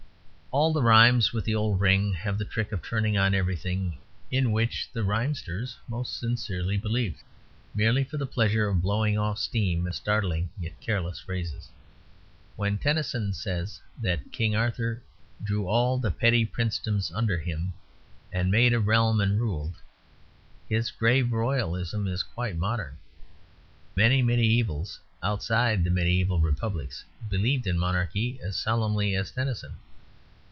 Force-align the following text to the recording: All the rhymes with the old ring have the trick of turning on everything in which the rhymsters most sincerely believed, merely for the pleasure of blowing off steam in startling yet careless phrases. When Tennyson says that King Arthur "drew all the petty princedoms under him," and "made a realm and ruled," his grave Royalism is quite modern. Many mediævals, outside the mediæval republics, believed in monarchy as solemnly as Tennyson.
All 0.53 0.73
the 0.73 0.83
rhymes 0.83 1.31
with 1.31 1.45
the 1.45 1.55
old 1.55 1.79
ring 1.79 2.11
have 2.13 2.37
the 2.37 2.43
trick 2.43 2.73
of 2.73 2.81
turning 2.83 3.17
on 3.17 3.33
everything 3.33 3.97
in 4.29 4.51
which 4.51 4.89
the 4.91 5.01
rhymsters 5.01 5.77
most 5.87 6.19
sincerely 6.19 6.77
believed, 6.77 7.23
merely 7.73 8.03
for 8.03 8.17
the 8.17 8.25
pleasure 8.25 8.67
of 8.67 8.81
blowing 8.81 9.17
off 9.17 9.39
steam 9.39 9.87
in 9.87 9.93
startling 9.93 10.49
yet 10.59 10.77
careless 10.81 11.21
phrases. 11.21 11.69
When 12.57 12.77
Tennyson 12.77 13.31
says 13.31 13.79
that 14.01 14.33
King 14.33 14.53
Arthur 14.53 15.01
"drew 15.41 15.69
all 15.69 15.97
the 15.97 16.11
petty 16.11 16.43
princedoms 16.45 17.13
under 17.13 17.37
him," 17.39 17.71
and 18.33 18.51
"made 18.51 18.73
a 18.73 18.79
realm 18.81 19.21
and 19.21 19.39
ruled," 19.39 19.75
his 20.67 20.91
grave 20.91 21.31
Royalism 21.31 22.09
is 22.09 22.23
quite 22.23 22.57
modern. 22.57 22.97
Many 23.95 24.21
mediævals, 24.21 24.99
outside 25.23 25.85
the 25.85 25.91
mediæval 25.91 26.43
republics, 26.43 27.05
believed 27.29 27.67
in 27.67 27.79
monarchy 27.79 28.37
as 28.43 28.57
solemnly 28.57 29.15
as 29.15 29.31
Tennyson. 29.31 29.77